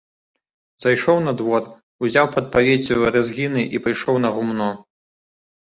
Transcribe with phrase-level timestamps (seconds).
[0.85, 1.63] Зайшоў на двор,
[2.07, 4.69] узяў пад павеццю рэзгіны і пайшоў на гумно.